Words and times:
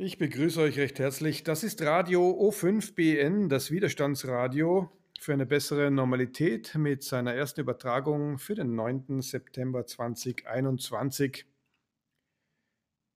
Ich 0.00 0.16
begrüße 0.16 0.60
euch 0.60 0.78
recht 0.78 1.00
herzlich. 1.00 1.42
Das 1.42 1.64
ist 1.64 1.82
Radio 1.82 2.30
O5BN, 2.30 3.48
das 3.48 3.72
Widerstandsradio 3.72 4.92
für 5.18 5.32
eine 5.32 5.44
bessere 5.44 5.90
Normalität 5.90 6.76
mit 6.76 7.02
seiner 7.02 7.34
ersten 7.34 7.62
Übertragung 7.62 8.38
für 8.38 8.54
den 8.54 8.76
9. 8.76 9.20
September 9.22 9.84
2021. 9.84 11.46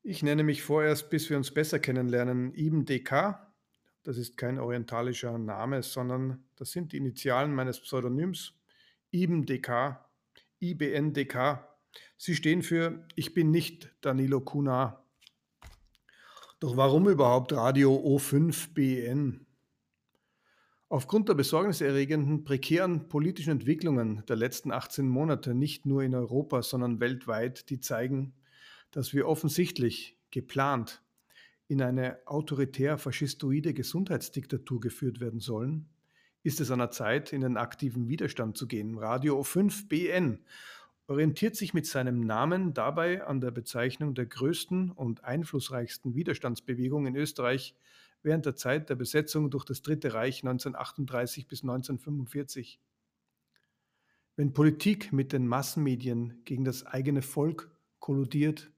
Ich 0.03 0.24
nenne 0.24 0.42
mich 0.42 0.64
vorerst, 0.64 1.08
bis 1.08 1.30
wir 1.30 1.37
uns 1.37 1.54
besser 1.54 1.78
kennenlernen, 1.78 2.53
Ibn 2.53 2.85
DK. 2.85 3.38
Das 4.03 4.19
ist 4.19 4.37
kein 4.37 4.58
orientalischer 4.58 5.38
Name, 5.38 5.85
sondern 5.85 6.42
das 6.56 6.72
sind 6.72 6.92
die 6.92 6.96
Initialen 6.96 7.54
meines 7.54 7.78
Pseudonyms 7.78 8.58
Ibn 9.12 9.46
DK, 9.46 10.04
IBN 10.58 11.12
DK. 11.12 11.64
Sie 12.17 12.35
stehen 12.35 12.62
für 12.62 13.06
Ich 13.14 13.35
bin 13.35 13.53
nicht 13.53 13.94
Danilo 14.01 14.40
Kuna. 14.40 15.01
Doch 16.62 16.77
warum 16.77 17.09
überhaupt 17.09 17.52
Radio 17.55 17.92
O5 17.92 18.73
BN? 18.73 19.46
Aufgrund 20.88 21.28
der 21.28 21.34
besorgniserregenden, 21.34 22.45
prekären 22.45 23.09
politischen 23.09 23.50
Entwicklungen 23.50 24.23
der 24.28 24.36
letzten 24.36 24.70
18 24.70 25.09
Monate, 25.09 25.55
nicht 25.55 25.86
nur 25.86 26.05
in 26.05 26.14
Europa, 26.14 26.62
sondern 26.62 27.00
weltweit, 27.00 27.69
die 27.69 27.80
zeigen, 27.80 28.34
dass 28.92 29.12
wir 29.12 29.27
offensichtlich 29.27 30.20
geplant 30.30 31.02
in 31.66 31.83
eine 31.83 32.19
autoritär-faschistoide 32.27 33.74
Gesundheitsdiktatur 33.74 34.78
geführt 34.78 35.19
werden 35.19 35.41
sollen, 35.41 35.88
ist 36.44 36.60
es 36.60 36.70
an 36.70 36.78
der 36.78 36.92
Zeit, 36.92 37.33
in 37.33 37.41
den 37.41 37.56
aktiven 37.56 38.06
Widerstand 38.06 38.56
zu 38.56 38.69
gehen. 38.69 38.98
Radio 38.98 39.41
O5 39.41 39.88
BN 39.88 40.38
orientiert 41.06 41.56
sich 41.56 41.74
mit 41.74 41.87
seinem 41.87 42.20
Namen 42.20 42.74
dabei 42.74 43.24
an 43.24 43.41
der 43.41 43.51
Bezeichnung 43.51 44.15
der 44.15 44.27
größten 44.27 44.91
und 44.91 45.25
einflussreichsten 45.25 46.15
Widerstandsbewegung 46.15 47.06
in 47.06 47.16
Österreich 47.16 47.75
während 48.23 48.47
der 48.47 48.56
Zeit 48.56 48.88
der 48.88 48.95
Besetzung 48.95 49.50
durch 49.50 49.64
das 49.64 49.83
Dritte 49.83 50.14
Reich 50.14 50.42
1938 50.44 51.48
bis 51.48 51.62
1945. 51.62 52.81
Wenn 54.36 54.53
Politik 54.53 55.12
mit 55.12 55.33
den 55.33 55.47
Massenmedien 55.47 56.42
gegen 56.44 56.64
das 56.64 56.86
eigene 56.86 57.22
Volk 57.22 57.70
kolludiert, 57.98 58.70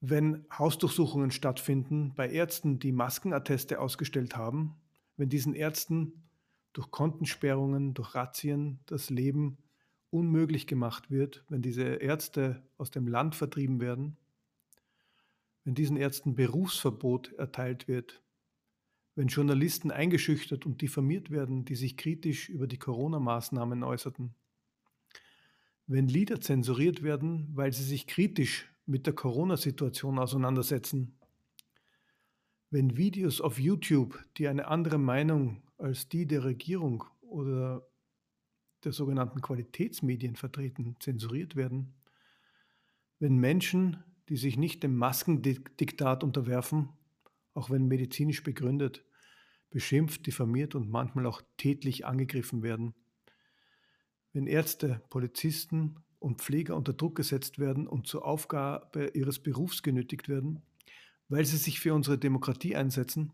wenn 0.00 0.44
Hausdurchsuchungen 0.52 1.30
stattfinden 1.30 2.14
bei 2.14 2.28
Ärzten, 2.28 2.78
die 2.78 2.92
Maskenatteste 2.92 3.80
ausgestellt 3.80 4.36
haben, 4.36 4.76
wenn 5.16 5.28
diesen 5.28 5.54
Ärzten 5.54 6.24
durch 6.72 6.90
Kontensperrungen, 6.90 7.94
durch 7.94 8.14
Razzien 8.14 8.80
das 8.86 9.08
Leben 9.08 9.58
unmöglich 10.14 10.68
gemacht 10.68 11.10
wird, 11.10 11.44
wenn 11.48 11.60
diese 11.60 11.82
Ärzte 11.82 12.62
aus 12.78 12.92
dem 12.92 13.08
Land 13.08 13.34
vertrieben 13.34 13.80
werden, 13.80 14.16
wenn 15.64 15.74
diesen 15.74 15.96
Ärzten 15.96 16.36
Berufsverbot 16.36 17.32
erteilt 17.32 17.88
wird, 17.88 18.22
wenn 19.16 19.26
Journalisten 19.26 19.90
eingeschüchtert 19.90 20.66
und 20.66 20.82
diffamiert 20.82 21.32
werden, 21.32 21.64
die 21.64 21.74
sich 21.74 21.96
kritisch 21.96 22.48
über 22.48 22.68
die 22.68 22.78
Corona-Maßnahmen 22.78 23.82
äußerten, 23.82 24.36
wenn 25.88 26.06
Lieder 26.06 26.40
zensuriert 26.40 27.02
werden, 27.02 27.48
weil 27.52 27.72
sie 27.72 27.84
sich 27.84 28.06
kritisch 28.06 28.72
mit 28.86 29.06
der 29.06 29.14
Corona-Situation 29.14 30.20
auseinandersetzen, 30.20 31.18
wenn 32.70 32.96
Videos 32.96 33.40
auf 33.40 33.58
YouTube, 33.58 34.24
die 34.36 34.46
eine 34.46 34.68
andere 34.68 34.98
Meinung 34.98 35.62
als 35.76 36.08
die 36.08 36.26
der 36.26 36.44
Regierung 36.44 37.02
oder 37.20 37.84
der 38.84 38.92
sogenannten 38.92 39.40
Qualitätsmedien 39.40 40.36
vertreten, 40.36 40.96
zensuriert 41.00 41.56
werden, 41.56 41.94
wenn 43.18 43.36
Menschen, 43.36 44.02
die 44.28 44.36
sich 44.36 44.56
nicht 44.56 44.82
dem 44.82 44.96
Maskendiktat 44.96 46.24
unterwerfen, 46.24 46.88
auch 47.54 47.70
wenn 47.70 47.86
medizinisch 47.86 48.42
begründet, 48.42 49.04
beschimpft, 49.70 50.26
diffamiert 50.26 50.74
und 50.74 50.90
manchmal 50.90 51.26
auch 51.26 51.42
tätlich 51.56 52.06
angegriffen 52.06 52.62
werden, 52.62 52.94
wenn 54.32 54.46
Ärzte, 54.46 55.02
Polizisten 55.10 55.96
und 56.18 56.40
Pfleger 56.40 56.76
unter 56.76 56.92
Druck 56.92 57.16
gesetzt 57.16 57.58
werden 57.58 57.86
und 57.86 58.06
zur 58.06 58.24
Aufgabe 58.24 59.10
ihres 59.14 59.38
Berufs 59.38 59.82
genötigt 59.82 60.28
werden, 60.28 60.62
weil 61.28 61.44
sie 61.44 61.56
sich 61.56 61.80
für 61.80 61.94
unsere 61.94 62.18
Demokratie 62.18 62.76
einsetzen, 62.76 63.32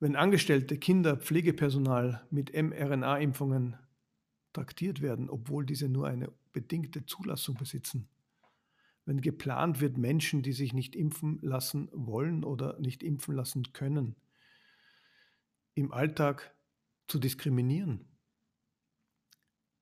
wenn 0.00 0.16
Angestellte, 0.16 0.78
Kinder, 0.78 1.16
Pflegepersonal 1.16 2.26
mit 2.30 2.52
mRNA-Impfungen 2.54 3.76
traktiert 4.52 5.02
werden, 5.02 5.28
obwohl 5.28 5.66
diese 5.66 5.88
nur 5.88 6.06
eine 6.06 6.32
bedingte 6.52 7.04
Zulassung 7.04 7.56
besitzen, 7.56 8.08
wenn 9.04 9.20
geplant 9.20 9.80
wird, 9.80 9.98
Menschen, 9.98 10.42
die 10.42 10.52
sich 10.52 10.72
nicht 10.72 10.94
impfen 10.94 11.38
lassen 11.42 11.88
wollen 11.92 12.44
oder 12.44 12.78
nicht 12.78 13.02
impfen 13.02 13.34
lassen 13.34 13.72
können, 13.72 14.16
im 15.74 15.92
Alltag 15.92 16.54
zu 17.08 17.18
diskriminieren, 17.18 18.04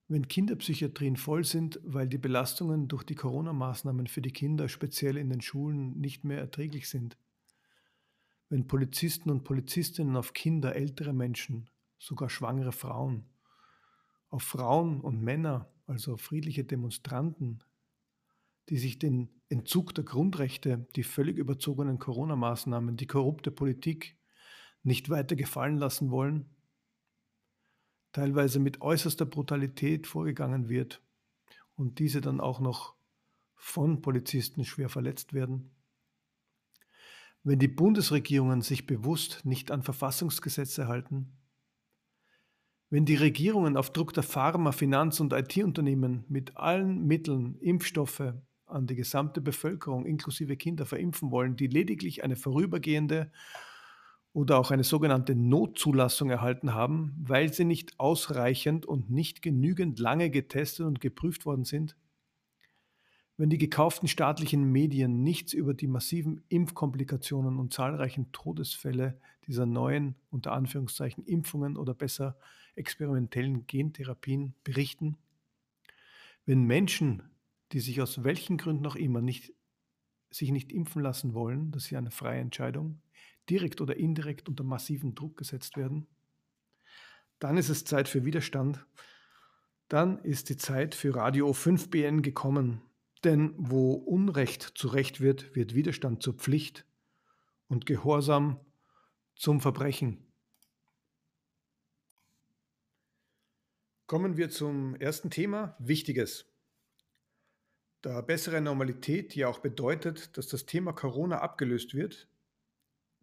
wenn 0.08 0.28
Kinderpsychiatrien 0.28 1.16
voll 1.16 1.44
sind, 1.44 1.80
weil 1.82 2.08
die 2.08 2.18
Belastungen 2.18 2.86
durch 2.86 3.02
die 3.02 3.16
Corona-Maßnahmen 3.16 4.06
für 4.06 4.22
die 4.22 4.30
Kinder 4.30 4.68
speziell 4.68 5.16
in 5.16 5.30
den 5.30 5.40
Schulen 5.40 5.98
nicht 5.98 6.24
mehr 6.24 6.38
erträglich 6.38 6.88
sind, 6.88 7.16
wenn 8.48 8.66
Polizisten 8.66 9.30
und 9.30 9.44
Polizistinnen 9.44 10.16
auf 10.16 10.32
Kinder, 10.32 10.76
ältere 10.76 11.12
Menschen, 11.12 11.68
sogar 11.98 12.30
schwangere 12.30 12.72
Frauen, 12.72 13.24
auf 14.28 14.42
Frauen 14.42 15.00
und 15.00 15.22
Männer, 15.22 15.72
also 15.86 16.14
auf 16.14 16.20
friedliche 16.20 16.64
Demonstranten, 16.64 17.62
die 18.68 18.78
sich 18.78 18.98
den 18.98 19.30
Entzug 19.48 19.94
der 19.94 20.04
Grundrechte, 20.04 20.86
die 20.96 21.04
völlig 21.04 21.38
überzogenen 21.38 21.98
Corona-Maßnahmen, 21.98 22.96
die 22.96 23.06
korrupte 23.06 23.50
Politik 23.50 24.16
nicht 24.82 25.08
weiter 25.08 25.36
gefallen 25.36 25.76
lassen 25.76 26.10
wollen, 26.10 26.50
teilweise 28.12 28.58
mit 28.58 28.80
äußerster 28.80 29.26
Brutalität 29.26 30.06
vorgegangen 30.06 30.68
wird 30.68 31.02
und 31.76 31.98
diese 31.98 32.20
dann 32.20 32.40
auch 32.40 32.60
noch 32.60 32.94
von 33.54 34.02
Polizisten 34.02 34.64
schwer 34.64 34.88
verletzt 34.88 35.32
werden, 35.32 35.75
wenn 37.46 37.60
die 37.60 37.68
Bundesregierungen 37.68 38.60
sich 38.60 38.86
bewusst 38.86 39.46
nicht 39.46 39.70
an 39.70 39.84
Verfassungsgesetze 39.84 40.88
halten, 40.88 41.38
wenn 42.90 43.04
die 43.04 43.14
Regierungen 43.14 43.76
auf 43.76 43.92
Druck 43.92 44.12
der 44.12 44.24
Pharma-, 44.24 44.72
Finanz- 44.72 45.20
und 45.20 45.32
IT-Unternehmen 45.32 46.24
mit 46.28 46.56
allen 46.56 47.06
Mitteln 47.06 47.56
Impfstoffe 47.60 48.34
an 48.66 48.88
die 48.88 48.96
gesamte 48.96 49.40
Bevölkerung 49.40 50.06
inklusive 50.06 50.56
Kinder 50.56 50.86
verimpfen 50.86 51.30
wollen, 51.30 51.54
die 51.54 51.68
lediglich 51.68 52.24
eine 52.24 52.34
vorübergehende 52.34 53.30
oder 54.32 54.58
auch 54.58 54.72
eine 54.72 54.84
sogenannte 54.84 55.36
Notzulassung 55.36 56.30
erhalten 56.30 56.74
haben, 56.74 57.14
weil 57.16 57.52
sie 57.52 57.64
nicht 57.64 58.00
ausreichend 58.00 58.86
und 58.86 59.08
nicht 59.08 59.40
genügend 59.40 60.00
lange 60.00 60.30
getestet 60.30 60.84
und 60.84 61.00
geprüft 61.00 61.46
worden 61.46 61.64
sind, 61.64 61.96
wenn 63.36 63.50
die 63.50 63.58
gekauften 63.58 64.08
staatlichen 64.08 64.64
Medien 64.72 65.22
nichts 65.22 65.52
über 65.52 65.74
die 65.74 65.86
massiven 65.86 66.42
Impfkomplikationen 66.48 67.58
und 67.58 67.72
zahlreichen 67.72 68.32
Todesfälle 68.32 69.20
dieser 69.46 69.66
neuen, 69.66 70.14
unter 70.30 70.52
Anführungszeichen, 70.52 71.24
Impfungen 71.24 71.76
oder 71.76 71.94
besser 71.94 72.38
experimentellen 72.74 73.66
Gentherapien 73.66 74.54
berichten, 74.64 75.16
wenn 76.46 76.64
Menschen, 76.64 77.22
die 77.72 77.80
sich 77.80 78.00
aus 78.00 78.24
welchen 78.24 78.56
Gründen 78.56 78.86
auch 78.86 78.96
immer 78.96 79.20
nicht, 79.20 79.52
sich 80.30 80.50
nicht 80.50 80.72
impfen 80.72 81.02
lassen 81.02 81.34
wollen, 81.34 81.72
das 81.72 81.86
ist 81.86 81.94
eine 81.94 82.10
freie 82.10 82.40
Entscheidung, 82.40 83.00
direkt 83.50 83.80
oder 83.80 83.96
indirekt 83.96 84.48
unter 84.48 84.64
massiven 84.64 85.14
Druck 85.14 85.36
gesetzt 85.36 85.76
werden, 85.76 86.06
dann 87.38 87.58
ist 87.58 87.68
es 87.68 87.84
Zeit 87.84 88.08
für 88.08 88.24
Widerstand. 88.24 88.86
Dann 89.88 90.18
ist 90.18 90.48
die 90.48 90.56
Zeit 90.56 90.94
für 90.94 91.14
Radio 91.14 91.50
5BN 91.50 92.22
gekommen. 92.22 92.80
Denn 93.26 93.54
wo 93.58 93.94
Unrecht 93.94 94.62
zu 94.62 94.86
Recht 94.86 95.20
wird, 95.20 95.56
wird 95.56 95.74
Widerstand 95.74 96.22
zur 96.22 96.34
Pflicht 96.34 96.86
und 97.66 97.84
Gehorsam 97.84 98.60
zum 99.34 99.60
Verbrechen. 99.60 100.32
Kommen 104.06 104.36
wir 104.36 104.48
zum 104.48 104.94
ersten 104.94 105.30
Thema, 105.30 105.74
Wichtiges. 105.80 106.54
Da 108.00 108.20
bessere 108.20 108.60
Normalität 108.60 109.34
ja 109.34 109.48
auch 109.48 109.58
bedeutet, 109.58 110.36
dass 110.36 110.46
das 110.46 110.64
Thema 110.64 110.92
Corona 110.92 111.40
abgelöst 111.40 111.94
wird, 111.94 112.28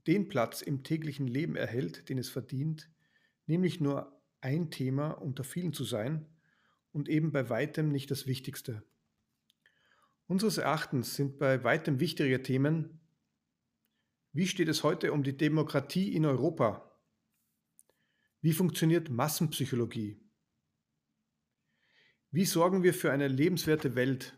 den 0.06 0.28
Platz 0.28 0.62
im 0.62 0.84
täglichen 0.84 1.28
Leben 1.28 1.56
erhält, 1.56 2.10
den 2.10 2.18
es 2.18 2.28
verdient, 2.28 2.92
nämlich 3.46 3.80
nur 3.80 4.22
ein 4.42 4.70
Thema 4.70 5.12
unter 5.12 5.46
vielen 5.46 5.72
zu 5.72 5.86
sein 5.86 6.28
und 6.92 7.08
eben 7.08 7.32
bei 7.32 7.50
weitem 7.50 7.88
nicht 7.88 8.12
das 8.12 8.28
Wichtigste. 8.28 8.84
Unseres 10.28 10.58
Erachtens 10.58 11.16
sind 11.16 11.38
bei 11.38 11.64
weitem 11.64 12.00
wichtigere 12.00 12.42
Themen, 12.42 13.00
wie 14.32 14.48
steht 14.48 14.70
es 14.70 14.84
heute 14.84 15.12
um 15.12 15.24
die 15.24 15.38
Demokratie 15.38 16.14
in 16.14 16.26
Europa? 16.26 16.90
Wie 18.42 18.54
funktioniert 18.54 19.10
Massenpsychologie? 19.10 20.20
Wie 22.32 22.46
sorgen 22.46 22.82
wir 22.82 22.94
für 22.94 23.12
eine 23.12 23.28
lebenswerte 23.28 23.96
Welt? 23.96 24.36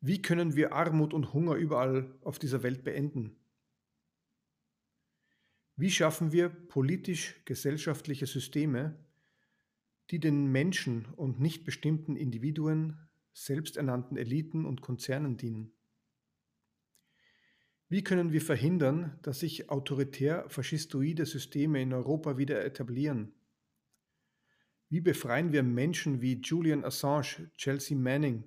Wie 0.00 0.20
können 0.20 0.56
wir 0.56 0.72
Armut 0.72 1.14
und 1.14 1.32
Hunger 1.32 1.54
überall 1.54 2.14
auf 2.22 2.38
dieser 2.38 2.62
Welt 2.62 2.84
beenden? 2.84 3.36
Wie 5.76 5.90
schaffen 5.90 6.32
wir 6.32 6.48
politisch-gesellschaftliche 6.48 8.26
Systeme, 8.26 8.98
die 10.10 10.20
den 10.20 10.52
Menschen 10.52 11.06
und 11.16 11.40
nicht 11.40 11.64
bestimmten 11.64 12.16
Individuen, 12.16 13.05
selbsternannten 13.36 14.16
Eliten 14.16 14.64
und 14.64 14.80
Konzernen 14.80 15.36
dienen? 15.36 15.70
Wie 17.88 18.02
können 18.02 18.32
wir 18.32 18.40
verhindern, 18.40 19.18
dass 19.22 19.40
sich 19.40 19.68
autoritär-faschistoide 19.68 21.26
Systeme 21.26 21.82
in 21.82 21.92
Europa 21.92 22.38
wieder 22.38 22.64
etablieren? 22.64 23.34
Wie 24.88 25.02
befreien 25.02 25.52
wir 25.52 25.62
Menschen 25.62 26.22
wie 26.22 26.40
Julian 26.40 26.82
Assange, 26.82 27.50
Chelsea 27.58 27.96
Manning 27.96 28.44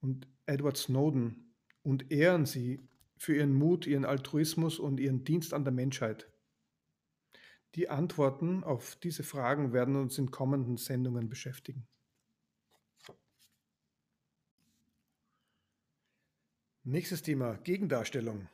und 0.00 0.28
Edward 0.46 0.78
Snowden 0.78 1.54
und 1.82 2.10
ehren 2.10 2.46
sie 2.46 2.80
für 3.18 3.36
ihren 3.36 3.52
Mut, 3.52 3.86
ihren 3.86 4.06
Altruismus 4.06 4.78
und 4.78 4.98
ihren 4.98 5.24
Dienst 5.24 5.52
an 5.52 5.64
der 5.64 5.74
Menschheit? 5.74 6.32
Die 7.74 7.90
Antworten 7.90 8.64
auf 8.64 8.96
diese 8.96 9.24
Fragen 9.24 9.74
werden 9.74 9.96
uns 9.96 10.16
in 10.16 10.30
kommenden 10.30 10.78
Sendungen 10.78 11.28
beschäftigen. 11.28 11.86
Nächstes 16.86 17.22
Thema, 17.22 17.56
Gegendarstellung. 17.64 18.46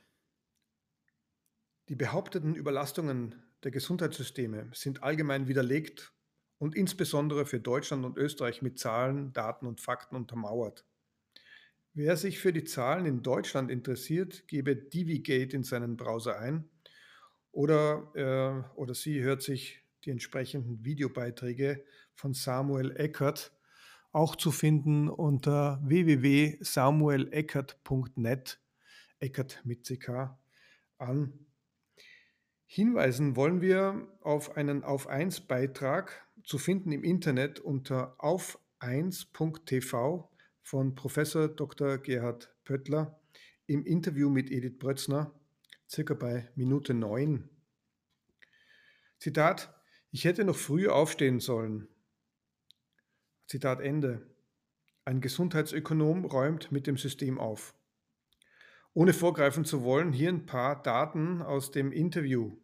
Die 1.89 1.97
behaupteten 1.97 2.55
Überlastungen 2.55 3.35
der 3.65 3.71
Gesundheitssysteme 3.71 4.69
sind 4.73 5.03
allgemein 5.03 5.49
widerlegt 5.49 6.13
und 6.57 6.73
insbesondere 6.73 7.45
für 7.45 7.59
Deutschland 7.59 8.05
und 8.05 8.17
Österreich 8.17 8.61
mit 8.61 8.79
Zahlen, 8.79 9.33
Daten 9.33 9.65
und 9.65 9.81
Fakten 9.81 10.15
untermauert. 10.15 10.85
Wer 11.93 12.15
sich 12.15 12.39
für 12.39 12.53
die 12.53 12.63
Zahlen 12.63 13.05
in 13.05 13.21
Deutschland 13.21 13.69
interessiert, 13.69 14.47
gebe 14.47 14.77
DiviGate 14.77 15.53
in 15.53 15.65
seinen 15.65 15.97
Browser 15.97 16.39
ein 16.39 16.69
oder, 17.51 18.13
äh, 18.15 18.79
oder 18.79 18.95
sie 18.95 19.21
hört 19.21 19.41
sich 19.41 19.81
die 20.05 20.09
entsprechenden 20.09 20.85
Videobeiträge 20.85 21.83
von 22.13 22.33
Samuel 22.33 22.95
Eckert 22.95 23.51
auch 24.11 24.35
zu 24.35 24.51
finden 24.51 25.09
unter 25.09 25.79
www.samueleckert.net, 25.83 28.61
Eckert 29.19 29.61
mit 29.63 29.85
CK, 29.85 30.37
an. 30.97 31.45
Hinweisen 32.65 33.35
wollen 33.35 33.61
wir 33.61 34.07
auf 34.21 34.57
einen 34.57 34.83
Auf 34.83 35.05
1 35.07 35.41
Beitrag 35.41 36.25
zu 36.43 36.57
finden 36.57 36.91
im 36.91 37.03
Internet 37.03 37.59
unter 37.59 38.15
auf1.tv 38.19 40.31
von 40.61 40.95
Professor 40.95 41.47
Dr. 41.47 41.97
Gerhard 41.97 42.53
Pöttler 42.63 43.19
im 43.67 43.85
Interview 43.85 44.29
mit 44.29 44.51
Edith 44.51 44.79
Brötzner, 44.79 45.33
circa 45.89 46.13
bei 46.13 46.49
Minute 46.55 46.93
9. 46.93 47.49
Zitat, 49.19 49.73
ich 50.11 50.25
hätte 50.25 50.43
noch 50.43 50.57
früh 50.57 50.87
aufstehen 50.87 51.39
sollen. 51.39 51.87
Zitat 53.51 53.81
Ende. 53.81 54.25
Ein 55.03 55.19
Gesundheitsökonom 55.19 56.23
räumt 56.23 56.71
mit 56.71 56.87
dem 56.87 56.95
System 56.95 57.37
auf. 57.37 57.75
Ohne 58.93 59.11
vorgreifen 59.11 59.65
zu 59.65 59.83
wollen, 59.83 60.13
hier 60.13 60.29
ein 60.29 60.45
paar 60.45 60.81
Daten 60.81 61.41
aus 61.41 61.69
dem 61.69 61.91
Interview. 61.91 62.55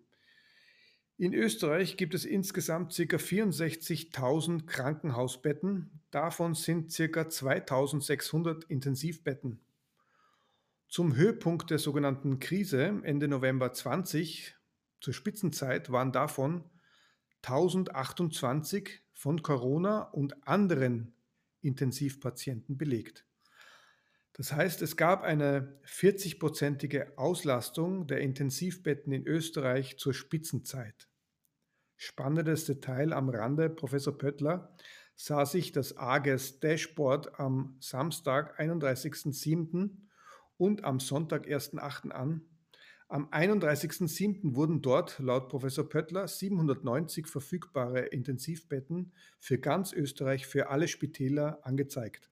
In 1.18 1.34
Österreich 1.34 1.98
gibt 1.98 2.14
es 2.14 2.24
insgesamt 2.24 2.96
ca. 2.96 3.18
64.000 3.18 4.66
Krankenhausbetten, 4.66 6.00
davon 6.10 6.54
sind 6.54 6.96
ca. 6.96 7.28
2600 7.28 8.64
Intensivbetten. 8.64 9.60
Zum 10.88 11.18
Höhepunkt 11.18 11.70
der 11.70 11.80
sogenannten 11.80 12.40
Krise 12.40 13.02
Ende 13.04 13.28
November 13.28 13.74
20, 13.74 14.56
zur 15.02 15.14
Spitzenzeit, 15.14 15.92
waren 15.92 16.14
davon 16.14 16.64
1028 17.42 19.02
von 19.18 19.42
Corona 19.42 20.02
und 20.02 20.48
anderen 20.48 21.12
Intensivpatienten 21.62 22.78
belegt. 22.78 23.26
Das 24.34 24.54
heißt, 24.54 24.84
es 24.84 24.96
gab 24.96 25.24
eine 25.24 25.80
40-prozentige 25.88 27.18
Auslastung 27.18 28.06
der 28.06 28.20
Intensivbetten 28.22 29.12
in 29.12 29.26
Österreich 29.26 29.98
zur 29.98 30.14
Spitzenzeit. 30.14 31.10
Spannendes 31.96 32.66
Detail 32.66 33.12
am 33.12 33.30
Rande, 33.30 33.72
Professor 33.72 34.16
Pöttler 34.16 34.72
sah 35.16 35.48
sich 35.48 35.72
das 35.72 35.98
AGES 35.98 36.60
Dashboard 36.60 37.40
am 37.40 37.76
Samstag, 37.80 38.60
31.07. 38.60 39.98
und 40.58 40.84
am 40.84 41.00
Sonntag, 41.00 41.48
1.08. 41.48 42.12
an 42.12 42.46
am 43.10 43.30
31.07. 43.30 44.56
wurden 44.56 44.82
dort 44.82 45.20
laut 45.20 45.48
Professor 45.48 45.88
Pöttler 45.88 46.28
790 46.28 47.28
verfügbare 47.28 48.02
Intensivbetten 48.02 49.14
für 49.40 49.58
ganz 49.60 49.94
Österreich 49.94 50.46
für 50.46 50.70
alle 50.70 50.88
Spitäler 50.88 51.60
angezeigt. 51.64 52.30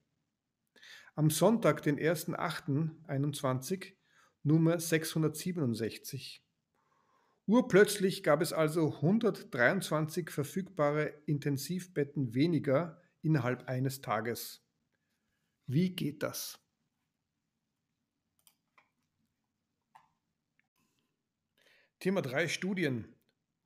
Am 1.14 1.30
Sonntag, 1.30 1.82
den 1.82 1.98
1.08.21, 1.98 3.94
Nummer 4.42 4.78
667. 4.78 6.44
Urplötzlich 7.46 8.22
gab 8.22 8.42
es 8.42 8.52
also 8.52 8.96
123 8.96 10.30
verfügbare 10.30 11.14
Intensivbetten 11.24 12.34
weniger 12.34 13.00
innerhalb 13.22 13.66
eines 13.68 14.02
Tages. 14.02 14.62
Wie 15.66 15.96
geht 15.96 16.22
das? 16.22 16.65
Thema 22.06 22.22
3 22.22 22.46
Studien. 22.46 23.04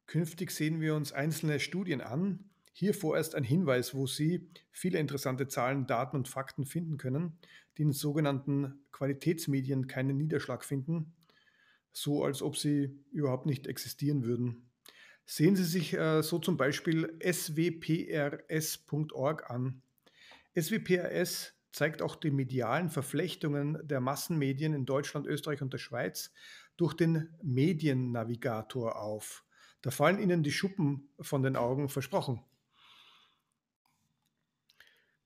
Künftig 0.07 0.51
sehen 0.51 0.81
wir 0.81 0.95
uns 0.95 1.13
einzelne 1.13 1.61
Studien 1.61 2.01
an. 2.01 2.49
Hier 2.73 2.95
vorerst 2.95 3.35
ein 3.35 3.45
Hinweis, 3.45 3.93
wo 3.95 4.07
Sie 4.07 4.49
viele 4.73 4.99
interessante 4.99 5.47
Zahlen, 5.47 5.87
Daten 5.87 6.17
und 6.17 6.27
Fakten 6.27 6.65
finden 6.65 6.97
können, 6.97 7.39
die 7.77 7.83
in 7.83 7.93
sogenannten 7.93 8.87
Qualitätsmedien 8.93 9.89
keinen 9.89 10.17
Niederschlag 10.17 10.65
finden, 10.65 11.13
so 11.93 12.25
als 12.25 12.41
ob 12.41 12.57
sie 12.57 12.99
überhaupt 13.13 13.45
nicht 13.45 13.67
existieren 13.67 14.25
würden. 14.25 14.71
Sehen 15.27 15.55
Sie 15.55 15.65
sich 15.65 15.93
äh, 15.93 16.23
so 16.23 16.39
zum 16.39 16.57
Beispiel 16.57 17.19
swprs.org 17.23 18.71
an. 19.51 19.83
SWPRS 20.59 21.53
zeigt 21.73 22.01
auch 22.01 22.17
die 22.17 22.31
medialen 22.31 22.89
Verflechtungen 22.89 23.79
der 23.87 24.01
Massenmedien 24.01 24.73
in 24.73 24.87
Deutschland, 24.87 25.27
Österreich 25.27 25.61
und 25.61 25.75
der 25.75 25.79
Schweiz 25.79 26.33
durch 26.81 26.95
den 26.95 27.29
Mediennavigator 27.43 28.97
auf. 28.97 29.45
Da 29.83 29.91
fallen 29.91 30.19
Ihnen 30.19 30.43
die 30.43 30.53
Schuppen 30.53 31.11
von 31.21 31.43
den 31.43 31.55
Augen 31.57 31.91
versprochen. 31.91 32.43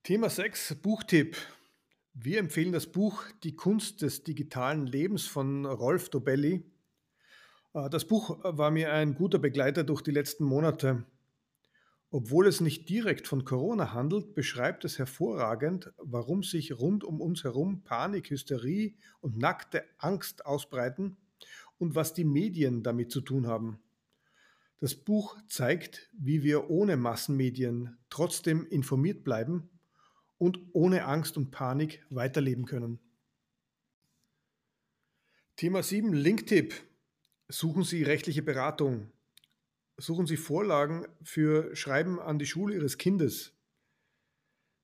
Thema 0.02 0.28
6, 0.30 0.76
Buchtipp. 0.82 1.36
Wir 2.12 2.40
empfehlen 2.40 2.72
das 2.72 2.90
Buch 2.90 3.24
Die 3.44 3.54
Kunst 3.54 4.02
des 4.02 4.24
digitalen 4.24 4.86
Lebens 4.86 5.26
von 5.26 5.64
Rolf 5.64 6.08
Dobelli. 6.08 6.64
Äh, 7.72 7.88
das 7.88 8.04
Buch 8.04 8.38
war 8.42 8.72
mir 8.72 8.92
ein 8.92 9.14
guter 9.14 9.38
Begleiter 9.38 9.84
durch 9.84 10.02
die 10.02 10.10
letzten 10.10 10.44
Monate. 10.44 11.04
Obwohl 12.10 12.48
es 12.48 12.60
nicht 12.60 12.88
direkt 12.88 13.28
von 13.28 13.44
Corona 13.44 13.92
handelt, 13.92 14.34
beschreibt 14.34 14.84
es 14.84 14.98
hervorragend, 14.98 15.92
warum 15.98 16.42
sich 16.42 16.78
rund 16.78 17.04
um 17.04 17.20
uns 17.20 17.44
herum 17.44 17.82
Panik, 17.82 18.30
Hysterie 18.30 18.96
und 19.20 19.38
nackte 19.38 19.84
Angst 19.98 20.46
ausbreiten 20.46 21.16
und 21.78 21.94
was 21.94 22.14
die 22.14 22.24
Medien 22.24 22.82
damit 22.82 23.10
zu 23.10 23.20
tun 23.20 23.46
haben. 23.46 23.78
Das 24.80 24.94
Buch 24.94 25.38
zeigt, 25.48 26.10
wie 26.12 26.42
wir 26.42 26.68
ohne 26.68 26.96
Massenmedien 26.96 27.96
trotzdem 28.10 28.66
informiert 28.66 29.24
bleiben 29.24 29.70
und 30.38 30.58
ohne 30.72 31.04
Angst 31.06 31.36
und 31.36 31.50
Panik 31.50 32.04
weiterleben 32.10 32.66
können. 32.66 32.98
Thema 35.56 35.82
7 35.82 36.12
Linktipp. 36.12 36.74
Suchen 37.48 37.84
Sie 37.84 38.02
rechtliche 38.02 38.42
Beratung. 38.42 39.12
Suchen 39.96 40.26
Sie 40.26 40.36
Vorlagen 40.36 41.06
für 41.22 41.74
Schreiben 41.76 42.18
an 42.18 42.38
die 42.38 42.46
Schule 42.46 42.74
Ihres 42.74 42.98
Kindes. 42.98 43.52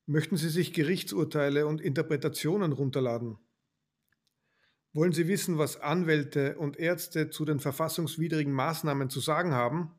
Möchten 0.06 0.36
Sie 0.36 0.48
sich 0.48 0.72
Gerichtsurteile 0.72 1.66
und 1.66 1.80
Interpretationen 1.80 2.72
runterladen? 2.72 3.38
Wollen 4.92 5.12
Sie 5.12 5.28
wissen, 5.28 5.56
was 5.56 5.80
Anwälte 5.80 6.58
und 6.58 6.76
Ärzte 6.76 7.30
zu 7.30 7.44
den 7.44 7.60
verfassungswidrigen 7.60 8.52
Maßnahmen 8.52 9.08
zu 9.08 9.20
sagen 9.20 9.52
haben? 9.52 9.94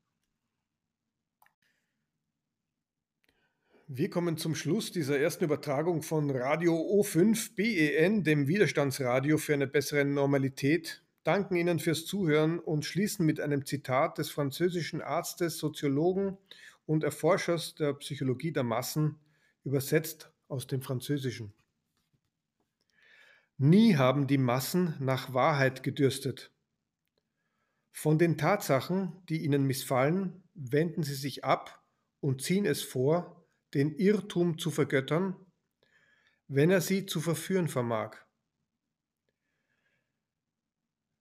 Wir 3.93 4.09
kommen 4.09 4.37
zum 4.37 4.55
Schluss 4.55 4.93
dieser 4.93 5.19
ersten 5.19 5.43
Übertragung 5.43 6.01
von 6.01 6.29
Radio 6.29 6.77
O5 6.77 7.55
BEN, 7.55 8.23
dem 8.23 8.47
Widerstandsradio 8.47 9.37
für 9.37 9.53
eine 9.53 9.67
bessere 9.67 10.05
Normalität. 10.05 11.03
Danken 11.25 11.57
Ihnen 11.57 11.77
fürs 11.77 12.05
Zuhören 12.05 12.59
und 12.59 12.85
schließen 12.85 13.25
mit 13.25 13.41
einem 13.41 13.65
Zitat 13.65 14.17
des 14.17 14.29
französischen 14.29 15.01
Arztes, 15.01 15.57
Soziologen 15.57 16.37
und 16.85 17.03
Erforschers 17.03 17.75
der 17.75 17.93
Psychologie 17.95 18.53
der 18.53 18.63
Massen, 18.63 19.19
übersetzt 19.65 20.31
aus 20.47 20.67
dem 20.67 20.81
Französischen. 20.81 21.51
Nie 23.57 23.97
haben 23.97 24.25
die 24.25 24.37
Massen 24.37 24.95
nach 25.01 25.33
Wahrheit 25.33 25.83
gedürstet. 25.83 26.49
Von 27.91 28.17
den 28.17 28.37
Tatsachen, 28.37 29.21
die 29.27 29.43
ihnen 29.43 29.67
missfallen, 29.67 30.43
wenden 30.53 31.03
sie 31.03 31.15
sich 31.15 31.43
ab 31.43 31.83
und 32.21 32.41
ziehen 32.41 32.65
es 32.65 32.83
vor, 32.83 33.40
den 33.73 33.95
Irrtum 33.95 34.57
zu 34.57 34.71
vergöttern, 34.71 35.35
wenn 36.47 36.69
er 36.69 36.81
sie 36.81 37.05
zu 37.05 37.21
verführen 37.21 37.67
vermag. 37.67 38.17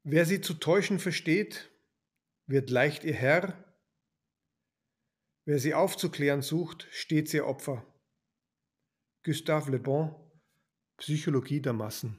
Wer 0.02 0.24
sie 0.24 0.40
zu 0.40 0.54
täuschen 0.54 0.98
versteht, 0.98 1.70
wird 2.46 2.70
leicht 2.70 3.04
ihr 3.04 3.14
Herr, 3.14 3.76
wer 5.44 5.58
sie 5.58 5.74
aufzuklären 5.74 6.42
sucht, 6.42 6.88
steht 6.90 7.32
ihr 7.32 7.46
Opfer. 7.46 7.86
Gustave 9.22 9.70
Le 9.70 9.78
Bon, 9.78 10.14
Psychologie 10.96 11.60
der 11.60 11.74
Massen. 11.74 12.18